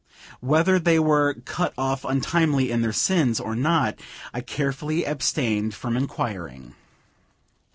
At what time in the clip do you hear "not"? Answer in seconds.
3.55-3.99